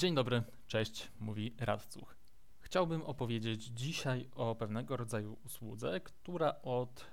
[0.00, 2.16] Dzień dobry, cześć, mówi Radcuch.
[2.60, 7.10] Chciałbym opowiedzieć dzisiaj o pewnego rodzaju usłudze, która od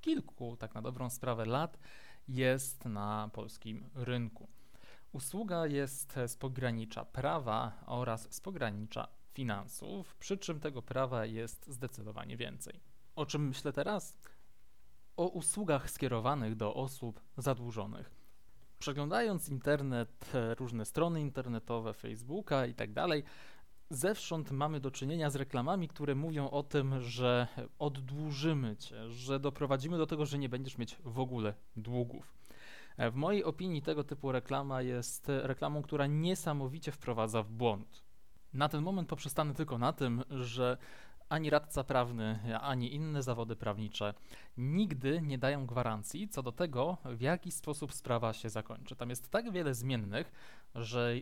[0.00, 1.78] kilku, tak na dobrą sprawę, lat
[2.28, 4.48] jest na polskim rynku.
[5.12, 12.36] Usługa jest z pogranicza prawa oraz z pogranicza finansów, przy czym tego prawa jest zdecydowanie
[12.36, 12.80] więcej.
[13.14, 14.18] O czym myślę teraz?
[15.16, 18.15] O usługach skierowanych do osób zadłużonych.
[18.86, 23.24] Przeglądając internet, różne strony internetowe, Facebooka i tak dalej,
[23.90, 27.46] zewsząd mamy do czynienia z reklamami, które mówią o tym, że
[27.78, 32.34] oddłużymy cię, że doprowadzimy do tego, że nie będziesz mieć w ogóle długów.
[32.98, 38.02] W mojej opinii tego typu reklama jest reklamą, która niesamowicie wprowadza w błąd.
[38.52, 40.76] Na ten moment poprzestanę tylko na tym, że
[41.28, 44.14] ani radca prawny, ani inne zawody prawnicze
[44.56, 48.96] nigdy nie dają gwarancji co do tego, w jaki sposób sprawa się zakończy.
[48.96, 50.32] Tam jest tak wiele zmiennych,
[50.74, 51.14] że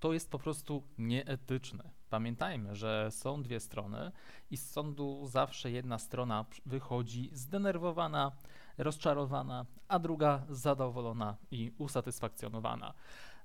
[0.00, 1.90] to jest po prostu nieetyczne.
[2.10, 4.12] Pamiętajmy, że są dwie strony
[4.50, 8.32] i z sądu zawsze jedna strona wychodzi zdenerwowana,
[8.78, 12.94] rozczarowana, a druga zadowolona i usatysfakcjonowana.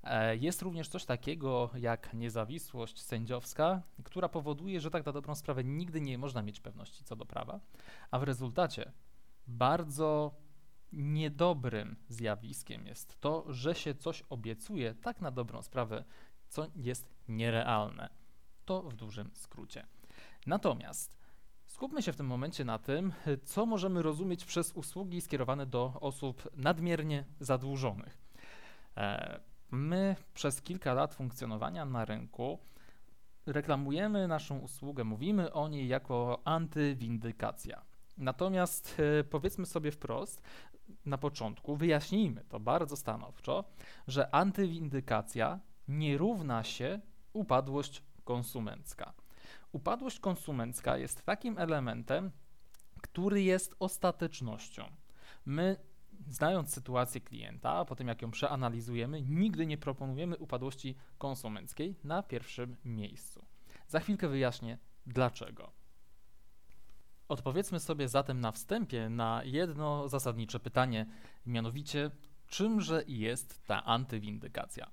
[0.08, 5.64] E, jest również coś takiego jak niezawisłość sędziowska, która powoduje, że tak na dobrą sprawę
[5.64, 7.60] nigdy nie można mieć pewności co do prawa,
[8.10, 8.92] a w rezultacie
[9.46, 10.34] bardzo
[10.92, 16.04] niedobrym zjawiskiem jest to, że się coś obiecuje tak na dobrą sprawę,
[16.48, 18.08] co jest nierealne.
[18.64, 19.86] To w dużym skrócie.
[20.46, 21.18] Natomiast
[21.66, 23.12] skupmy się w tym momencie na tym,
[23.44, 28.18] co możemy rozumieć przez usługi skierowane do osób nadmiernie zadłużonych.
[28.96, 32.58] E, My przez kilka lat funkcjonowania na rynku
[33.46, 37.84] reklamujemy naszą usługę, mówimy o niej jako antywindykacja.
[38.18, 40.42] Natomiast e, powiedzmy sobie wprost,
[41.06, 43.64] na początku wyjaśnijmy to bardzo stanowczo,
[44.06, 47.00] że antywindykacja nie równa się
[47.32, 49.12] upadłość konsumencka.
[49.72, 52.30] Upadłość konsumencka jest takim elementem,
[53.02, 54.84] który jest ostatecznością.
[55.46, 55.76] My
[56.28, 62.76] znając sytuację klienta, a potem jak ją przeanalizujemy, nigdy nie proponujemy upadłości konsumenckiej na pierwszym
[62.84, 63.44] miejscu.
[63.88, 65.72] Za chwilkę wyjaśnię dlaczego.
[67.28, 71.06] Odpowiedzmy sobie zatem na wstępie na jedno zasadnicze pytanie,
[71.46, 72.10] mianowicie
[72.46, 74.90] czymże jest ta antywindykacja?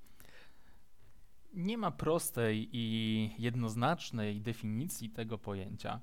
[1.53, 6.00] Nie ma prostej i jednoznacznej definicji tego pojęcia.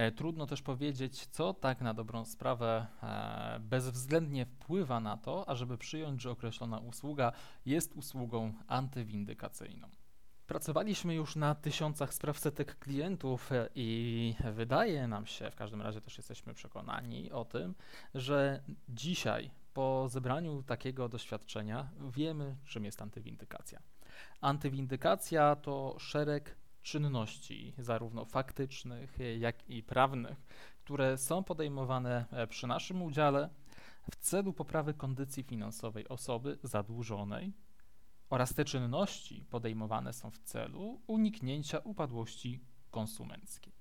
[0.00, 5.78] E, trudno też powiedzieć, co tak na dobrą sprawę e, bezwzględnie wpływa na to, ażeby
[5.78, 7.32] przyjąć, że określona usługa
[7.66, 9.88] jest usługą antywindykacyjną.
[10.46, 16.00] Pracowaliśmy już na tysiącach spraw setek klientów e, i wydaje nam się, w każdym razie
[16.00, 17.74] też jesteśmy przekonani o tym,
[18.14, 23.80] że dzisiaj po zebraniu takiego doświadczenia wiemy, czym jest antywindykacja.
[24.40, 30.42] Antywindykacja to szereg czynności, zarówno faktycznych, jak i prawnych,
[30.84, 33.50] które są podejmowane e, przy naszym udziale
[34.10, 37.52] w celu poprawy kondycji finansowej osoby zadłużonej
[38.30, 42.60] oraz te czynności podejmowane są w celu uniknięcia upadłości
[42.90, 43.72] konsumenckiej.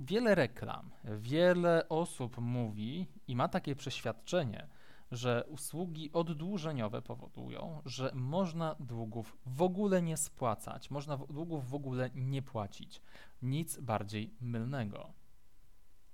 [0.00, 4.68] Wiele reklam, wiele osób mówi i ma takie przeświadczenie,
[5.10, 12.10] że usługi oddłużeniowe powodują, że można długów w ogóle nie spłacać, można długów w ogóle
[12.14, 13.00] nie płacić.
[13.42, 15.12] Nic bardziej mylnego.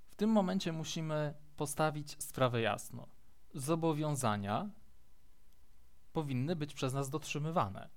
[0.09, 3.07] W tym momencie musimy postawić sprawę jasno.
[3.53, 4.69] Zobowiązania
[6.13, 7.89] powinny być przez nas dotrzymywane.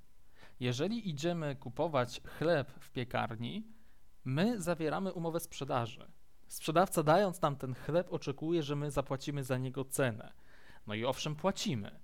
[0.60, 3.66] Jeżeli idziemy kupować chleb w piekarni,
[4.24, 6.12] my zawieramy umowę sprzedaży.
[6.48, 10.32] Sprzedawca dając nam ten chleb oczekuje, że my zapłacimy za niego cenę.
[10.88, 12.00] No i owszem, płacimy.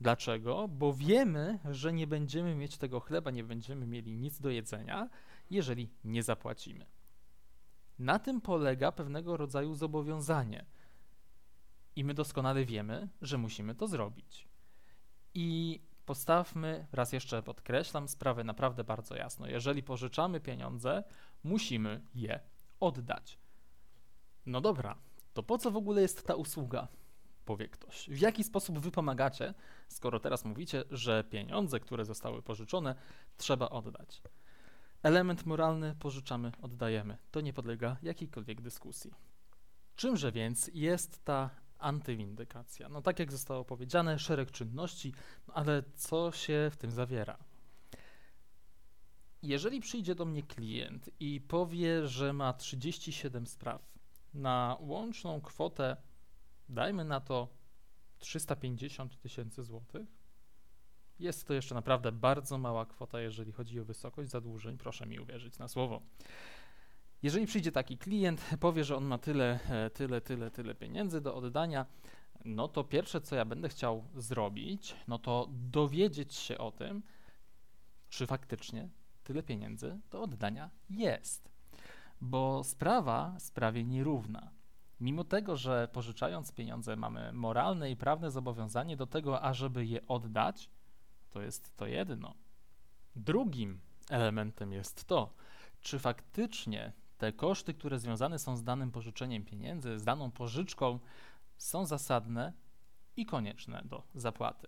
[0.00, 0.68] Dlaczego?
[0.68, 5.08] Bo wiemy, że nie będziemy mieć tego chleba, nie będziemy mieli nic do jedzenia,
[5.50, 6.86] jeżeli nie zapłacimy.
[7.98, 10.64] Na tym polega pewnego rodzaju zobowiązanie.
[11.96, 14.48] I my doskonale wiemy, że musimy to zrobić.
[15.34, 19.46] I postawmy, raz jeszcze podkreślam, sprawę naprawdę bardzo jasno.
[19.46, 21.04] Jeżeli pożyczamy pieniądze,
[21.44, 22.40] musimy je
[22.80, 23.38] oddać.
[24.46, 24.98] No dobra,
[25.34, 26.88] to po co w ogóle jest ta usługa?
[27.48, 28.08] Powie ktoś.
[28.08, 29.54] W jaki sposób wy pomagacie,
[29.88, 32.94] skoro teraz mówicie, że pieniądze, które zostały pożyczone,
[33.36, 34.22] trzeba oddać?
[35.02, 37.18] Element moralny pożyczamy, oddajemy.
[37.30, 39.14] To nie podlega jakiejkolwiek dyskusji.
[39.96, 42.88] Czymże więc jest ta antywindykacja?
[42.88, 45.12] No tak jak zostało powiedziane, szereg czynności,
[45.48, 47.38] no ale co się w tym zawiera?
[49.42, 53.82] Jeżeli przyjdzie do mnie klient i powie, że ma 37 spraw
[54.34, 55.96] na łączną kwotę
[56.68, 57.48] dajmy na to
[58.18, 60.06] 350 tysięcy złotych,
[61.18, 65.58] Jest to jeszcze naprawdę bardzo mała kwota, jeżeli chodzi o wysokość zadłużeń, proszę mi uwierzyć
[65.58, 66.02] na słowo.
[67.22, 71.34] Jeżeli przyjdzie taki klient, powie, że on ma tyle, e, tyle, tyle, tyle pieniędzy do
[71.34, 71.86] oddania,
[72.44, 77.02] no to pierwsze, co ja będę chciał zrobić, no to dowiedzieć się o tym,
[78.08, 78.88] czy faktycznie
[79.24, 81.50] tyle pieniędzy do oddania jest.
[82.20, 84.57] Bo sprawa sprawie nierówna.
[85.00, 90.70] Mimo tego, że pożyczając pieniądze mamy moralne i prawne zobowiązanie do tego, ażeby je oddać,
[91.30, 92.34] to jest to jedno.
[93.16, 93.80] Drugim
[94.10, 95.34] elementem jest to,
[95.80, 100.98] czy faktycznie te koszty, które związane są z danym pożyczeniem pieniędzy, z daną pożyczką,
[101.56, 102.52] są zasadne
[103.16, 104.66] i konieczne do zapłaty.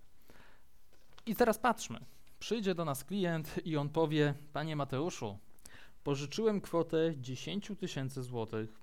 [1.27, 2.01] I teraz patrzmy.
[2.39, 5.39] Przyjdzie do nas klient i on powie: Panie Mateuszu,
[6.05, 8.80] pożyczyłem kwotę 10 tysięcy złotych.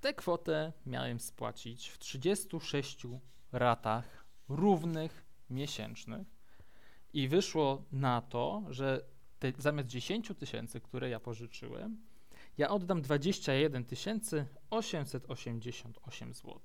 [0.00, 3.06] Tę kwotę miałem spłacić w 36
[3.52, 6.28] ratach równych miesięcznych
[7.12, 9.04] i wyszło na to, że
[9.38, 12.08] te, zamiast 10 tysięcy, które ja pożyczyłem,
[12.58, 13.84] ja oddam 21
[14.70, 16.60] 888 zł.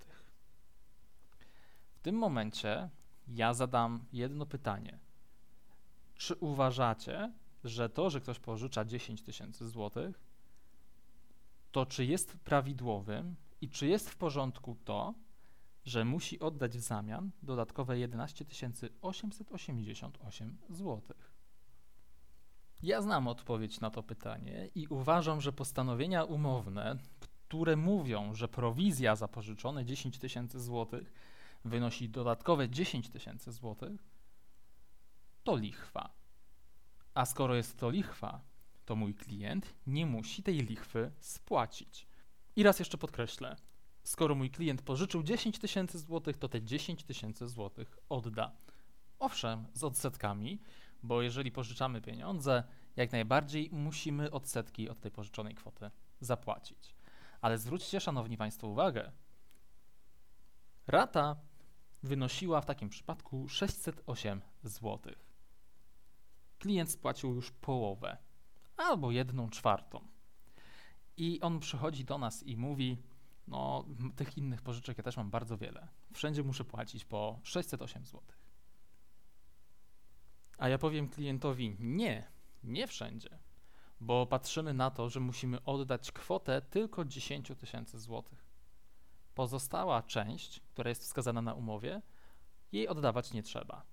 [1.95, 2.89] W tym momencie
[3.27, 4.99] ja zadam jedno pytanie.
[6.15, 7.33] Czy uważacie,
[7.63, 10.19] że to, że ktoś pożycza 10 tysięcy złotych,
[11.73, 15.13] to czy jest prawidłowym i czy jest w porządku to,
[15.85, 18.45] że musi oddać w zamian dodatkowe 11
[19.01, 21.01] 888 zł?
[22.83, 29.15] Ja znam odpowiedź na to pytanie i uważam, że postanowienia umowne, które mówią, że prowizja
[29.15, 31.13] za pożyczone 10 tysięcy złotych
[31.65, 34.03] wynosi dodatkowe 10 tysięcy złotych,
[35.43, 36.09] to lichwa.
[37.13, 38.41] A skoro jest to lichwa,
[38.85, 42.07] to mój klient nie musi tej lichwy spłacić.
[42.55, 43.55] I raz jeszcze podkreślę,
[44.03, 48.51] skoro mój klient pożyczył 10 tysięcy złotych, to te 10 tysięcy złotych odda.
[49.19, 50.61] Owszem, z odsetkami,
[51.03, 52.63] bo jeżeli pożyczamy pieniądze,
[52.95, 56.95] jak najbardziej musimy odsetki od tej pożyczonej kwoty zapłacić.
[57.41, 59.11] Ale zwróćcie, szanowni Państwo, uwagę.
[60.87, 61.35] Rata
[62.03, 65.13] wynosiła w takim przypadku 608 zł.
[66.59, 68.17] Klient spłacił już połowę
[68.77, 70.07] albo jedną czwartą.
[71.17, 72.97] I on przychodzi do nas i mówi:
[73.47, 73.85] No,
[74.15, 75.87] tych innych pożyczek ja też mam bardzo wiele.
[76.13, 78.21] Wszędzie muszę płacić po 608 zł.
[80.57, 82.31] A ja powiem klientowi: Nie,
[82.63, 83.39] nie wszędzie,
[83.99, 88.45] bo patrzymy na to, że musimy oddać kwotę tylko 10 tysięcy złotych.
[89.35, 92.01] Pozostała część, która jest wskazana na umowie,
[92.71, 93.85] jej oddawać nie trzeba.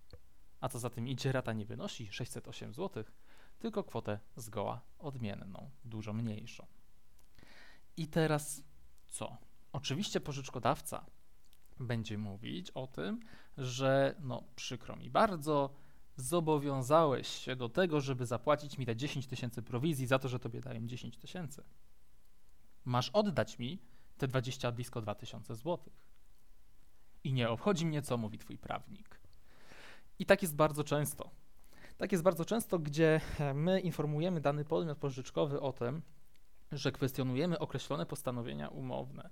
[0.60, 3.04] A co za tym idzie, rata nie wynosi 608 zł,
[3.60, 6.66] tylko kwotę zgoła odmienną, dużo mniejszą.
[7.96, 8.62] I teraz
[9.08, 9.36] co?
[9.72, 11.06] Oczywiście pożyczkodawca
[11.80, 13.20] będzie mówić o tym,
[13.58, 15.74] że no przykro mi bardzo,
[16.16, 20.60] zobowiązałeś się do tego, żeby zapłacić mi te 10 tysięcy prowizji za to, że tobie
[20.60, 21.64] daję 10 tysięcy.
[22.84, 23.82] Masz oddać mi
[24.18, 26.06] te 20 blisko 2000 złotych.
[27.24, 29.20] I nie obchodzi mnie, co mówi twój prawnik.
[30.18, 31.30] I tak jest bardzo często.
[32.00, 33.20] Tak jest bardzo często, gdzie
[33.54, 36.02] my informujemy dany podmiot pożyczkowy o tym,
[36.72, 39.30] że kwestionujemy określone postanowienia umowne.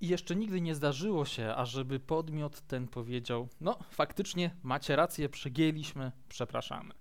[0.00, 6.12] I jeszcze nigdy nie zdarzyło się, ażeby podmiot ten powiedział: No, faktycznie macie rację, przegięliśmy,
[6.28, 6.94] przepraszamy.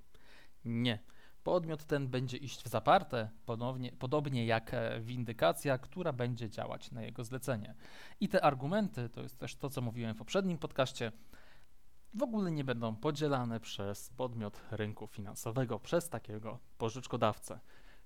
[0.65, 0.99] Nie.
[1.43, 7.01] Podmiot ten będzie iść w zaparte, ponownie, podobnie jak e, windykacja, która będzie działać na
[7.01, 7.75] jego zlecenie.
[8.19, 11.11] I te argumenty, to jest też to, co mówiłem w poprzednim podcaście,
[12.13, 17.59] w ogóle nie będą podzielane przez podmiot rynku finansowego, przez takiego pożyczkodawcę.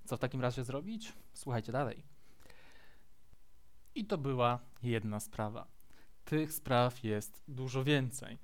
[0.05, 1.13] Co w takim razie zrobić?
[1.33, 2.03] Słuchajcie dalej.
[3.95, 5.67] I to była jedna sprawa.
[6.25, 8.39] Tych spraw jest dużo więcej.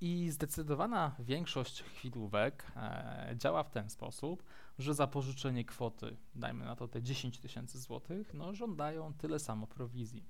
[0.00, 4.42] I zdecydowana większość chwilówek e, działa w ten sposób,
[4.78, 9.66] że za pożyczenie kwoty, dajmy na to te 10 tysięcy złotych, no żądają tyle samo
[9.66, 10.24] prowizji.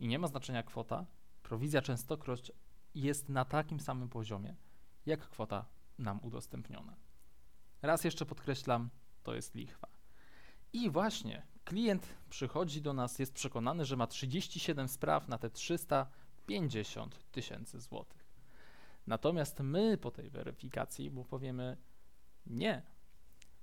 [0.00, 1.06] I nie ma znaczenia kwota,
[1.42, 2.52] prowizja częstokroć
[2.94, 4.54] jest na takim samym poziomie,
[5.06, 5.64] jak kwota
[5.98, 6.96] nam udostępniona.
[7.82, 8.90] Raz jeszcze podkreślam,
[9.22, 9.88] to jest lichwa.
[10.72, 17.32] I właśnie klient przychodzi do nas, jest przekonany, że ma 37 spraw na te 350
[17.32, 18.24] tysięcy złotych.
[19.06, 21.76] Natomiast my po tej weryfikacji mu powiemy
[22.46, 22.82] nie,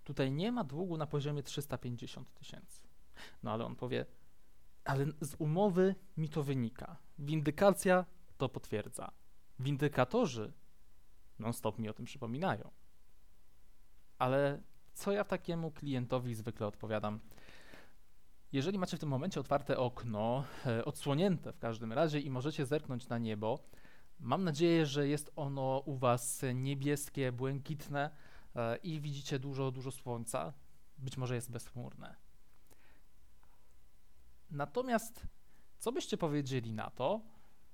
[0.03, 2.81] tutaj nie ma długu na poziomie 350 tysięcy.
[3.43, 4.05] No ale on powie,
[4.83, 6.97] ale z umowy mi to wynika.
[7.19, 8.05] Windykacja
[8.37, 9.11] to potwierdza.
[9.59, 10.53] Windykatorzy
[11.39, 12.71] non-stop mi o tym przypominają.
[14.17, 14.61] Ale
[14.93, 17.19] co ja takiemu klientowi zwykle odpowiadam?
[18.51, 23.09] Jeżeli macie w tym momencie otwarte okno, e, odsłonięte w każdym razie i możecie zerknąć
[23.09, 23.59] na niebo,
[24.21, 28.09] Mam nadzieję, że jest ono u Was niebieskie, błękitne
[28.55, 30.53] e, i widzicie dużo, dużo słońca.
[30.97, 32.15] Być może jest bezchmurne.
[34.51, 35.27] Natomiast
[35.77, 37.21] co byście powiedzieli na to,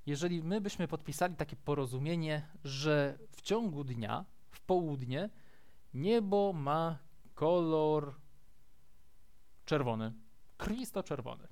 [0.08, 5.30] jeżeli my byśmy podpisali takie porozumienie, że w ciągu dnia, w południe,
[5.94, 7.00] niebo ma
[7.36, 8.16] kolor
[9.66, 10.14] czerwony,
[10.58, 11.48] krwisto czerwony.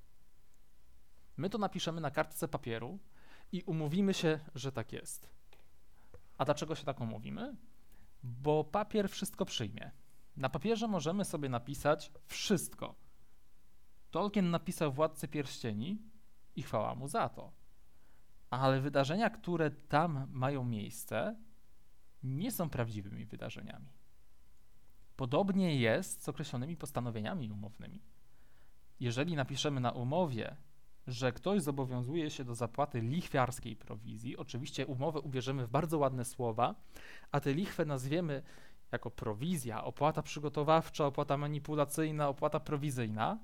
[1.38, 3.00] My to napiszemy na kartce papieru
[3.52, 5.30] i umówimy się, że tak jest.
[6.38, 7.56] A dlaczego się tak umówimy?
[8.24, 9.92] Bo papier wszystko przyjmie.
[10.38, 12.96] Na papierze możemy sobie napisać wszystko.
[14.12, 16.02] Tolkien napisał Władcy Pierścieni
[16.56, 17.65] i chwała mu za to.
[18.62, 21.36] Ale wydarzenia, które tam mają miejsce,
[22.24, 23.90] nie są prawdziwymi wydarzeniami.
[25.16, 28.02] Podobnie jest z określonymi postanowieniami umownymi.
[29.00, 30.56] Jeżeli napiszemy na umowie,
[31.08, 36.76] że ktoś zobowiązuje się do zapłaty lichwiarskiej prowizji, oczywiście umowę ubierzemy w bardzo ładne słowa,
[37.32, 38.44] a tę lichwę nazwiemy
[38.92, 43.40] jako prowizja, opłata przygotowawcza, opłata manipulacyjna, opłata prowizyjna,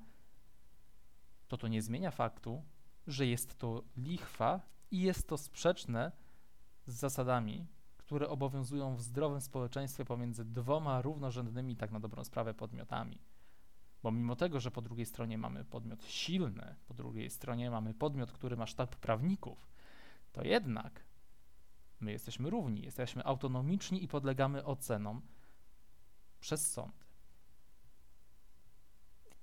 [1.48, 2.62] to to nie zmienia faktu,
[3.06, 4.60] że jest to lichwa
[4.92, 6.12] i jest to sprzeczne
[6.86, 13.18] z zasadami, które obowiązują w zdrowym społeczeństwie pomiędzy dwoma równorzędnymi, tak na dobrą sprawę, podmiotami.
[14.02, 18.32] Bo mimo tego, że po drugiej stronie mamy podmiot silny, po drugiej stronie mamy podmiot,
[18.32, 19.68] który ma sztab prawników,
[20.32, 21.04] to jednak
[22.00, 25.22] my jesteśmy równi, jesteśmy autonomiczni i podlegamy ocenom
[26.40, 27.01] przez sąd.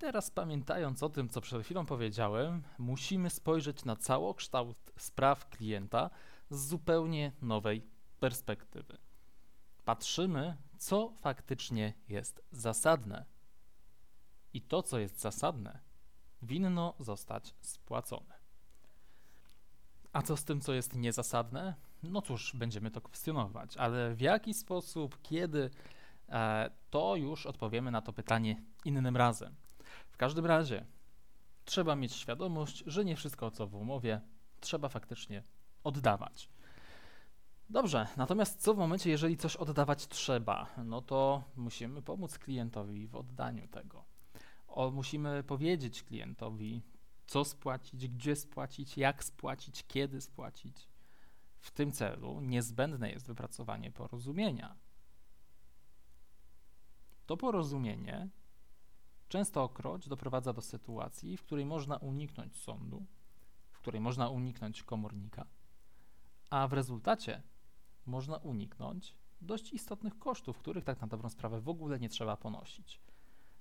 [0.00, 6.10] Teraz pamiętając o tym, co przed chwilą powiedziałem, musimy spojrzeć na całokształt spraw klienta
[6.50, 7.86] z zupełnie nowej
[8.20, 8.98] perspektywy.
[9.84, 13.24] Patrzymy, co faktycznie jest zasadne
[14.54, 15.78] i to, co jest zasadne,
[16.42, 18.34] winno zostać spłacone.
[20.12, 21.74] A co z tym, co jest niezasadne?
[22.02, 25.70] No cóż, będziemy to kwestionować, ale w jaki sposób, kiedy,
[26.28, 29.54] e, to już odpowiemy na to pytanie innym razem.
[30.20, 30.84] Każdym razie
[31.64, 34.20] trzeba mieć świadomość, że nie wszystko, co w umowie,
[34.60, 35.42] trzeba faktycznie
[35.84, 36.50] oddawać.
[37.70, 40.66] Dobrze, natomiast co w momencie, jeżeli coś oddawać trzeba?
[40.84, 44.04] No to musimy pomóc klientowi w oddaniu tego
[44.68, 46.82] o, musimy powiedzieć klientowi,
[47.26, 50.88] co spłacić, gdzie spłacić, jak spłacić, kiedy spłacić.
[51.58, 54.76] W tym celu niezbędne jest wypracowanie porozumienia.
[57.26, 58.28] To porozumienie
[59.30, 63.06] częstokroć doprowadza do sytuacji, w której można uniknąć sądu,
[63.70, 65.46] w której można uniknąć komornika,
[66.50, 67.42] a w rezultacie
[68.06, 73.00] można uniknąć dość istotnych kosztów, których tak na dobrą sprawę w ogóle nie trzeba ponosić.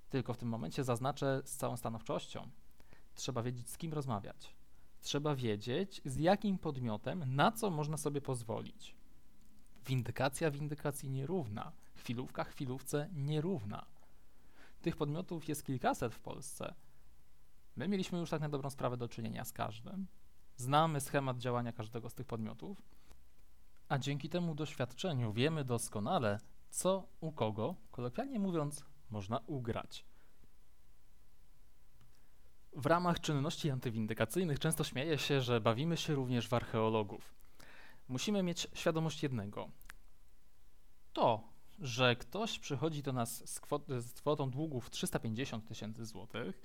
[0.09, 2.49] Tylko w tym momencie zaznaczę z całą stanowczością.
[3.15, 4.55] Trzeba wiedzieć, z kim rozmawiać.
[5.01, 8.95] Trzeba wiedzieć, z jakim podmiotem, na co można sobie pozwolić.
[9.85, 13.98] Windykacja windykacji nierówna, chwilówka chwilówce nierówna.
[14.81, 16.73] Tych podmiotów jest kilkaset w Polsce.
[17.75, 20.07] My mieliśmy już tak na dobrą sprawę do czynienia z każdym.
[20.55, 22.81] Znamy schemat działania każdego z tych podmiotów,
[23.89, 30.05] a dzięki temu doświadczeniu wiemy doskonale, co u kogo, kolokwialnie mówiąc, można ugrać.
[32.73, 37.35] W ramach czynności antywindykacyjnych często śmieje się, że bawimy się również w archeologów.
[38.07, 39.69] Musimy mieć świadomość jednego.
[41.13, 41.48] To,
[41.81, 46.61] że ktoś przychodzi do nas z, kwot z kwotą długów 350 tysięcy złotych,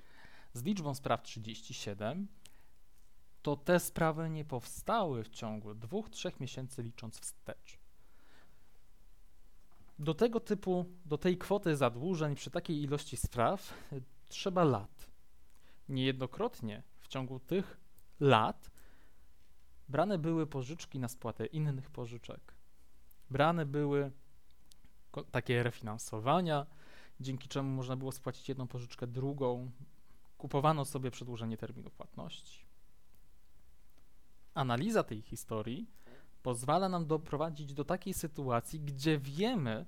[0.53, 2.27] z liczbą spraw 37,
[3.41, 7.79] to te sprawy nie powstały w ciągu dwóch, trzech miesięcy licząc wstecz.
[9.99, 15.09] Do tego typu, do tej kwoty zadłużeń przy takiej ilości spraw y, trzeba lat.
[15.89, 17.79] Niejednokrotnie w ciągu tych
[18.19, 18.71] lat
[19.89, 22.55] brane były pożyczki na spłatę innych pożyczek.
[23.29, 24.11] Brane były
[25.23, 26.65] takie refinansowania,
[27.19, 29.71] dzięki czemu można było spłacić jedną pożyczkę drugą.
[30.37, 32.65] Kupowano sobie przedłużenie terminu płatności.
[34.53, 35.87] Analiza tej historii
[36.43, 39.85] pozwala nam doprowadzić do takiej sytuacji, gdzie wiemy,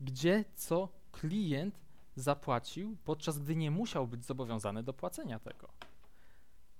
[0.00, 1.80] gdzie co klient
[2.16, 5.68] zapłacił, podczas gdy nie musiał być zobowiązany do płacenia tego.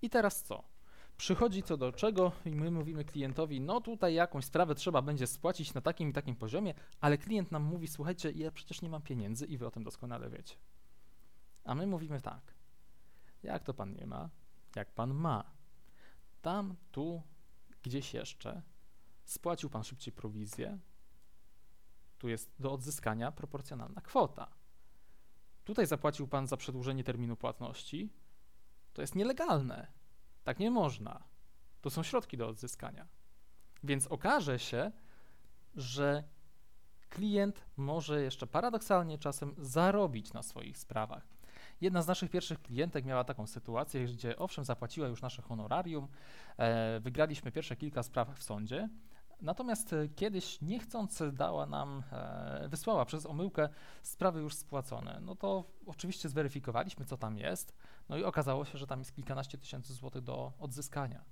[0.02, 0.75] I teraz co?
[1.16, 5.74] Przychodzi co do czego i my mówimy klientowi, no tutaj jakąś sprawę trzeba będzie spłacić
[5.74, 9.46] na takim i takim poziomie, ale klient nam mówi, słuchajcie, ja przecież nie mam pieniędzy
[9.46, 10.54] i wy o tym doskonale wiecie.
[11.64, 12.54] A my mówimy tak,
[13.42, 14.30] jak to pan nie ma?
[14.76, 15.44] Jak pan ma?
[16.42, 17.22] Tam, tu,
[17.82, 18.62] gdzieś jeszcze
[19.24, 20.78] spłacił pan szybciej prowizję,
[22.18, 24.50] tu jest do odzyskania proporcjonalna kwota.
[25.64, 28.12] Tutaj zapłacił pan za przedłużenie terminu płatności,
[28.92, 29.92] to jest nielegalne.
[30.46, 31.22] Tak nie można.
[31.80, 33.06] To są środki do odzyskania.
[33.84, 34.92] Więc okaże się,
[35.74, 36.24] że
[37.08, 41.26] klient może jeszcze paradoksalnie czasem zarobić na swoich sprawach.
[41.80, 46.08] Jedna z naszych pierwszych klientek miała taką sytuację, gdzie owszem, zapłaciła już nasze honorarium,
[46.58, 48.88] e, wygraliśmy pierwsze kilka spraw w sądzie,
[49.40, 53.68] natomiast e, kiedyś niechcąc dała nam, e, wysłała przez omyłkę
[54.02, 55.20] sprawy już spłacone.
[55.22, 57.76] No to oczywiście zweryfikowaliśmy, co tam jest,
[58.08, 61.24] no i okazało się, że tam jest kilkanaście tysięcy złotych do odzyskania.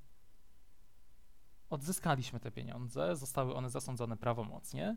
[1.71, 4.97] Odzyskaliśmy te pieniądze, zostały one zasądzone prawomocnie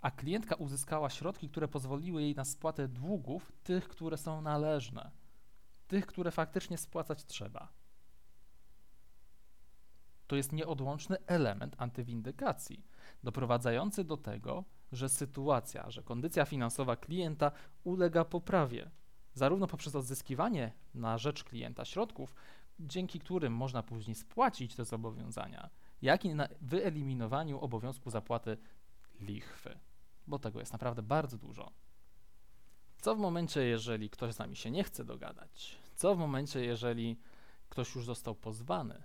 [0.00, 5.10] a klientka uzyskała środki, które pozwoliły jej na spłatę długów, tych, które są należne,
[5.88, 7.72] tych, które faktycznie spłacać trzeba.
[10.28, 12.84] To jest nieodłączny element antywindykacji,
[13.22, 17.52] doprowadzający do tego, że sytuacja, że kondycja finansowa klienta
[17.84, 18.90] ulega poprawie,
[19.34, 22.34] zarówno poprzez odzyskiwanie na rzecz klienta środków,
[22.80, 25.70] dzięki którym można później spłacić te zobowiązania,
[26.02, 28.56] jak i na wyeliminowaniu obowiązku zapłaty
[29.20, 29.78] lichwy
[30.28, 31.70] bo tego jest naprawdę bardzo dużo.
[33.00, 35.78] Co w momencie, jeżeli ktoś z nami się nie chce dogadać?
[35.94, 37.20] Co w momencie, jeżeli
[37.68, 39.02] ktoś już został pozwany?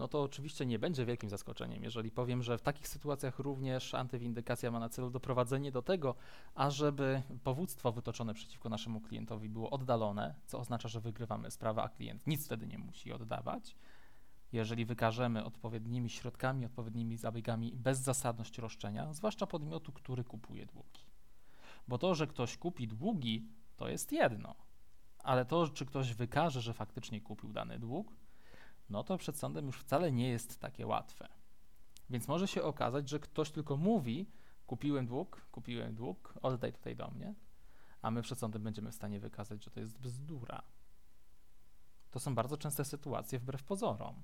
[0.00, 4.70] No to oczywiście nie będzie wielkim zaskoczeniem, jeżeli powiem, że w takich sytuacjach również antywindykacja
[4.70, 6.14] ma na celu doprowadzenie do tego,
[6.54, 12.26] ażeby powództwo wytoczone przeciwko naszemu klientowi było oddalone, co oznacza, że wygrywamy sprawę, a klient
[12.26, 13.76] nic wtedy nie musi oddawać
[14.52, 21.06] jeżeli wykażemy odpowiednimi środkami, odpowiednimi zabiegami bezzasadność roszczenia, zwłaszcza podmiotu, który kupuje długi.
[21.88, 24.54] Bo to, że ktoś kupi długi, to jest jedno,
[25.18, 28.19] ale to, czy ktoś wykaże, że faktycznie kupił dany dług,
[28.90, 31.28] no to przed sądem już wcale nie jest takie łatwe.
[32.10, 34.30] Więc może się okazać, że ktoś tylko mówi:
[34.66, 37.34] Kupiłem dług, kupiłem dług, oddaj tutaj do mnie,
[38.02, 40.62] a my przed sądem będziemy w stanie wykazać, że to jest bzdura.
[42.10, 44.22] To są bardzo częste sytuacje wbrew pozorom.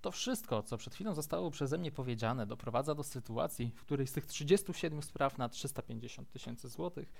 [0.00, 4.12] To wszystko, co przed chwilą zostało przeze mnie powiedziane, doprowadza do sytuacji, w której z
[4.12, 7.12] tych 37 spraw na 350 tysięcy złotych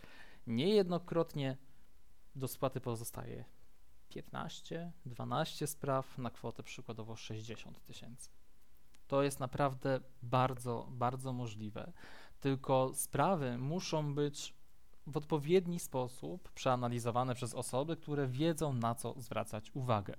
[0.46, 1.56] niejednokrotnie
[2.34, 3.44] do spłaty pozostaje
[4.14, 8.31] 15, 12 spraw na kwotę przykładowo 60 tysięcy.
[9.07, 11.92] To jest naprawdę bardzo, bardzo możliwe.
[12.40, 14.55] Tylko sprawy muszą być
[15.07, 20.14] w odpowiedni sposób przeanalizowane przez osoby, które wiedzą na co zwracać uwagę.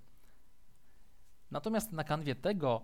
[1.52, 2.82] Natomiast na kanwie tego,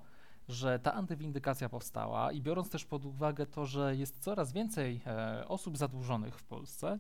[0.48, 5.48] że ta antywindykacja powstała i biorąc też pod uwagę to, że jest coraz więcej e,
[5.48, 7.00] osób zadłużonych w Polsce,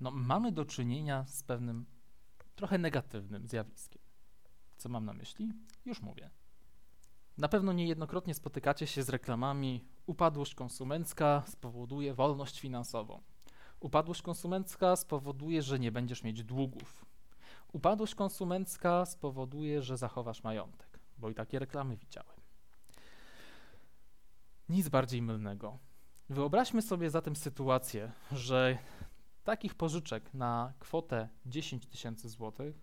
[0.00, 1.86] no, mamy do czynienia z pewnym
[2.58, 4.02] trochę negatywnym zjawiskiem.
[4.76, 5.52] Co mam na myśli?
[5.84, 6.30] Już mówię.
[7.38, 13.22] Na pewno niejednokrotnie spotykacie się z reklamami upadłość konsumencka spowoduje wolność finansową.
[13.80, 17.04] Upadłość konsumencka spowoduje, że nie będziesz mieć długów.
[17.72, 22.40] Upadłość konsumencka spowoduje, że zachowasz majątek, bo i takie reklamy widziałem.
[24.68, 25.78] Nic bardziej mylnego.
[26.28, 28.78] Wyobraźmy sobie zatem sytuację, że
[29.48, 32.76] takich pożyczek na kwotę 10 tysięcy złotych,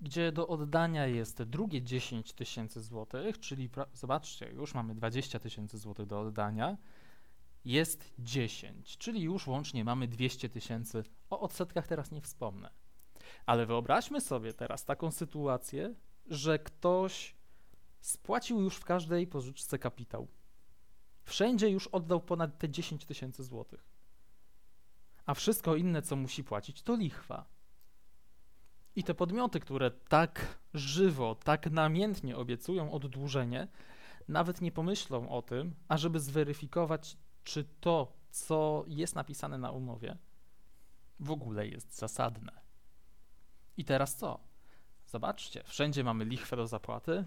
[0.00, 6.06] gdzie do oddania jest drugie 10 tysięcy złotych, czyli zobaczcie, już mamy 20 tysięcy złotych
[6.06, 6.76] do oddania,
[7.64, 11.04] jest 10, czyli już łącznie mamy 200 tysięcy.
[11.30, 12.70] O odsetkach teraz nie wspomnę.
[13.46, 15.94] Ale wyobraźmy sobie teraz taką sytuację,
[16.26, 17.34] że ktoś
[18.00, 20.28] spłacił już w każdej pożyczce kapitał.
[21.22, 23.93] Wszędzie już oddał ponad te 10 tysięcy złotych.
[25.26, 27.44] A wszystko inne, co musi płacić, to lichwa.
[28.96, 33.68] I te podmioty, które tak żywo, tak namiętnie obiecują oddłużenie,
[34.28, 40.16] nawet nie pomyślą o tym, ażeby zweryfikować, czy to, co jest napisane na umowie,
[41.20, 42.52] w ogóle jest zasadne.
[43.76, 44.40] I teraz co?
[45.06, 47.24] Zobaczcie, wszędzie mamy lichwę do zapłaty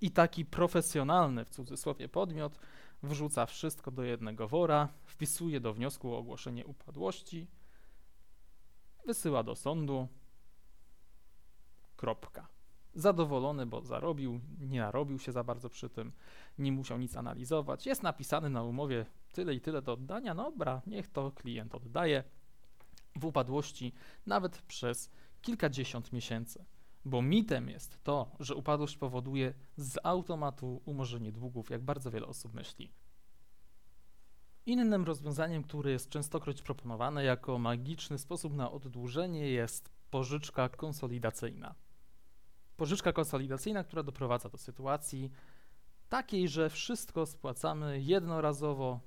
[0.00, 2.58] i taki profesjonalny, w cudzysłowie, podmiot
[3.02, 7.46] wrzuca wszystko do jednego wora, wpisuje do wniosku o ogłoszenie upadłości,
[9.06, 10.08] wysyła do sądu,
[11.96, 12.48] kropka.
[12.94, 16.12] Zadowolony, bo zarobił, nie narobił się za bardzo przy tym,
[16.58, 17.86] nie musiał nic analizować.
[17.86, 22.24] Jest napisany na umowie tyle i tyle do oddania, no dobra, niech to klient oddaje
[23.16, 23.92] w upadłości
[24.26, 25.10] nawet przez
[25.42, 26.64] kilkadziesiąt miesięcy.
[27.04, 32.54] Bo mitem jest to, że upadłość powoduje z automatu umorzenie długów, jak bardzo wiele osób
[32.54, 32.92] myśli.
[34.66, 41.74] Innym rozwiązaniem, które jest częstokroć proponowane jako magiczny sposób na oddłużenie, jest pożyczka konsolidacyjna.
[42.76, 45.30] Pożyczka konsolidacyjna, która doprowadza do sytuacji
[46.08, 49.00] takiej, że wszystko spłacamy jednorazowo,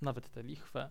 [0.00, 0.90] nawet tę lichwę.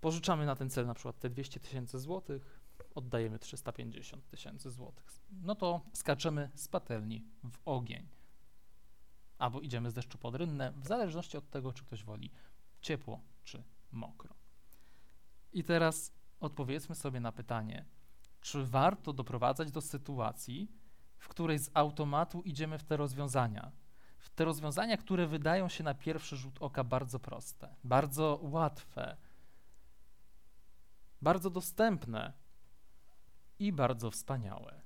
[0.00, 2.61] Pożyczamy na ten cel na przykład te 200 tysięcy złotych,
[2.94, 5.06] oddajemy 350 tysięcy złotych.
[5.30, 8.08] No to skaczemy z patelni w ogień.
[9.38, 12.30] Albo idziemy z deszczu pod rynnę, w zależności od tego, czy ktoś woli
[12.80, 14.34] ciepło czy mokro.
[15.52, 17.84] I teraz odpowiedzmy sobie na pytanie,
[18.40, 20.72] czy warto doprowadzać do sytuacji,
[21.18, 23.72] w której z automatu idziemy w te rozwiązania.
[24.18, 29.16] W te rozwiązania, które wydają się na pierwszy rzut oka bardzo proste, bardzo łatwe,
[31.22, 32.32] bardzo dostępne
[33.62, 34.80] i bardzo wspaniałe.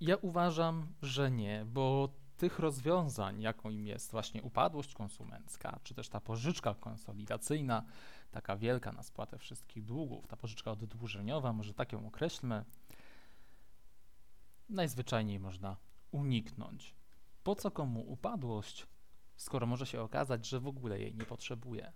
[0.00, 6.08] Ja uważam, że nie, bo tych rozwiązań, jaką im jest właśnie upadłość konsumencka, czy też
[6.08, 7.84] ta pożyczka konsolidacyjna,
[8.30, 12.64] taka wielka na spłatę wszystkich długów, ta pożyczka oddłużeniowa, może tak ją określmy,
[14.68, 15.76] najzwyczajniej można
[16.10, 16.94] uniknąć.
[17.42, 18.86] Po co komu upadłość,
[19.36, 21.92] skoro może się okazać, że w ogóle jej nie potrzebuje?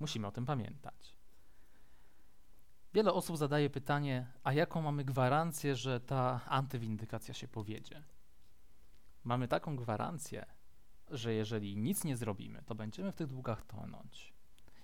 [0.00, 1.23] Musimy o tym pamiętać.
[2.94, 8.02] Wiele osób zadaje pytanie, a jaką mamy gwarancję, że ta antywindykacja się powiedzie?
[9.24, 10.46] Mamy taką gwarancję,
[11.10, 14.34] że jeżeli nic nie zrobimy, to będziemy w tych długach tonąć.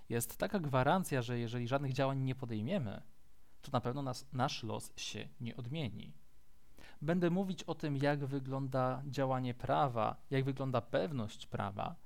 [0.09, 3.03] Jest taka gwarancja, że jeżeli żadnych działań nie podejmiemy,
[3.62, 6.12] to na pewno nas, nasz los się nie odmieni.
[7.03, 11.96] Będę mówić o tym, jak wygląda działanie prawa, jak wygląda pewność prawa,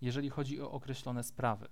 [0.00, 1.68] jeżeli chodzi o określone sprawy.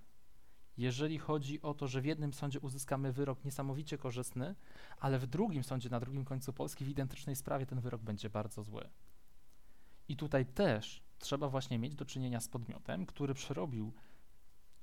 [0.77, 4.55] Jeżeli chodzi o to, że w jednym sądzie uzyskamy wyrok niesamowicie korzystny,
[4.99, 8.63] ale w drugim sądzie na drugim końcu Polski w identycznej sprawie ten wyrok będzie bardzo
[8.63, 8.89] zły.
[10.07, 13.93] I tutaj też trzeba właśnie mieć do czynienia z podmiotem, który przerobił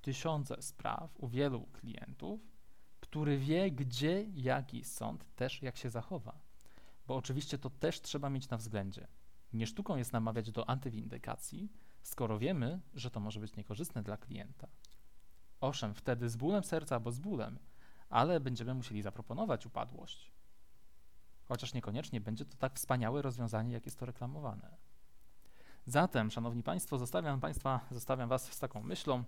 [0.02, 2.40] tysiące spraw u wielu klientów,
[3.00, 6.40] który wie, gdzie jaki sąd też jak się zachowa.
[7.06, 9.06] Bo oczywiście to też trzeba mieć na względzie.
[9.52, 11.72] Nie sztuką jest namawiać do antywindykacji,
[12.02, 14.68] skoro wiemy, że to może być niekorzystne dla klienta.
[15.60, 17.58] Owszem, wtedy z bólem serca albo z bólem,
[18.08, 20.32] ale będziemy musieli zaproponować upadłość.
[21.44, 24.76] Chociaż niekoniecznie będzie to tak wspaniałe rozwiązanie, jak jest to reklamowane.
[25.86, 29.24] Zatem, Szanowni Państwo, zostawiam Państwa, zostawiam Was z taką myślą,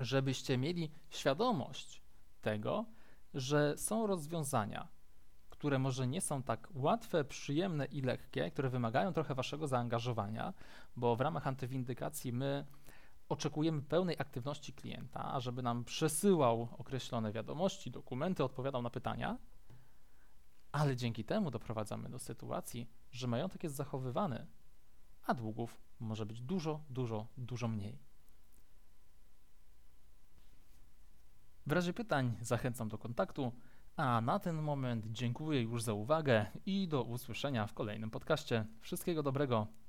[0.00, 2.02] żebyście mieli świadomość
[2.40, 2.84] tego,
[3.34, 4.88] że są rozwiązania,
[5.50, 10.52] które może nie są tak łatwe, przyjemne i lekkie, które wymagają trochę Waszego zaangażowania,
[10.96, 12.66] bo w ramach antywindykacji my
[13.32, 19.38] oczekujemy pełnej aktywności klienta, żeby nam przesyłał określone wiadomości, dokumenty, odpowiadał na pytania,
[20.72, 24.46] ale dzięki temu doprowadzamy do sytuacji, że majątek jest zachowywany,
[25.26, 27.98] a długów może być dużo, dużo, dużo mniej.
[31.66, 33.52] W razie pytań zachęcam do kontaktu,
[33.96, 38.66] a na ten moment dziękuję już za uwagę i do usłyszenia w kolejnym podcaście.
[38.80, 39.81] Wszystkiego dobrego.